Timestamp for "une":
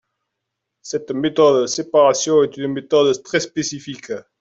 2.57-2.73